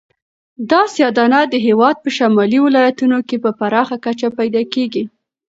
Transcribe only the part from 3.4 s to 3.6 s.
په